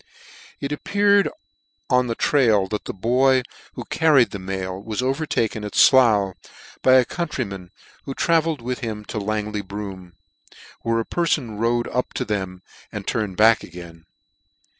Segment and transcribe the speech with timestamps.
[0.59, 1.29] It appeared
[1.87, 3.43] on the trial that the boy
[3.75, 6.33] who car ried the mail was overtaken at Slough,
[6.81, 7.69] by a countryman,
[8.05, 10.13] who travelled with him to Langley Broom,
[10.81, 14.05] where a perfon rode up to them and turned back again.